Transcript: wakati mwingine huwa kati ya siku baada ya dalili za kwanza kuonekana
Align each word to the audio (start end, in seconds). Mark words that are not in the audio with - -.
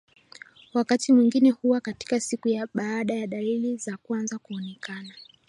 wakati 0.73 1.13
mwingine 1.13 1.49
huwa 1.51 1.81
kati 1.81 2.13
ya 2.13 2.21
siku 2.21 2.49
baada 2.73 3.13
ya 3.15 3.27
dalili 3.27 3.77
za 3.77 3.97
kwanza 3.97 4.37
kuonekana 4.37 5.13